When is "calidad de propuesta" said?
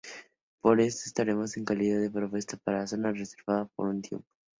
1.65-2.57